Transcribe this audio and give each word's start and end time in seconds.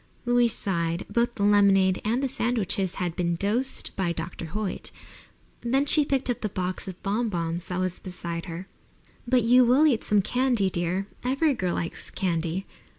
Louise 0.25 0.53
sighed. 0.53 1.05
Both 1.11 1.35
the 1.35 1.43
lemonade 1.43 2.01
and 2.03 2.23
the 2.23 2.27
sandwiches 2.27 2.95
had 2.95 3.15
been 3.15 3.35
"dosed" 3.35 3.95
by 3.95 4.11
Dr. 4.11 4.45
Hoyt. 4.45 4.89
Then 5.61 5.85
she 5.85 6.05
picked 6.05 6.27
up 6.27 6.41
the 6.41 6.49
box 6.49 6.87
of 6.87 6.99
bon 7.03 7.29
bons 7.29 7.67
that 7.67 7.79
was 7.79 7.99
beside 7.99 8.47
her. 8.47 8.67
"But 9.27 9.43
you 9.43 9.63
will 9.63 9.85
eat 9.85 10.03
some 10.03 10.23
candy, 10.23 10.71
dear. 10.71 11.05
Every 11.23 11.53
girl 11.53 11.75
likes 11.75 12.09
candy." 12.09 12.65